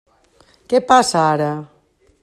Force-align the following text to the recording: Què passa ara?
Què 0.73 0.81
passa 0.93 1.21
ara? 1.27 1.51